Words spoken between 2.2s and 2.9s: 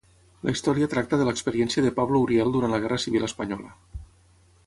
Uriel durant la